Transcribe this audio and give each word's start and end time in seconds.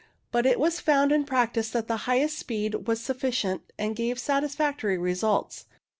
But 0.31 0.47
it 0.47 0.59
was 0.59 0.79
found 0.79 1.11
in 1.11 1.25
practice 1.25 1.69
that 1.69 1.87
the 1.87 1.95
highest 2.09 2.39
speed 2.39 2.87
was 2.87 3.01
sufficient 3.03 3.71
and 3.77 3.95
gave 3.95 4.17
satisfactory 4.17 4.97
results. 4.97 5.65